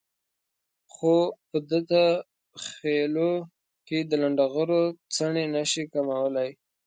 خو 0.93 1.13
په 1.49 1.57
دته 1.71 2.01
خېلو 2.67 3.31
کې 3.87 3.99
د 4.09 4.11
لنډغرو 4.21 4.81
څڼې 5.15 5.45
نشي 5.55 5.83
کمولای. 5.93 6.49